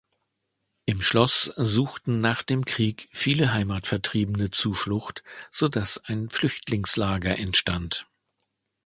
Im 0.85 0.99
Schloss 0.99 1.53
suchten 1.57 2.21
nach 2.21 2.41
dem 2.41 2.65
Krieg 2.65 3.07
viele 3.11 3.53
Heimatvertriebene 3.53 4.49
Zuflucht, 4.49 5.23
so 5.51 5.67
dass 5.67 5.99
ein 6.05 6.31
Flüchtlingslager 6.31 7.37
entstand. 7.37 8.07